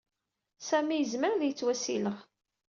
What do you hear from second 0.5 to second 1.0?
Sami